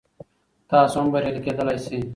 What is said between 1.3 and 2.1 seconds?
کیدلی شئ.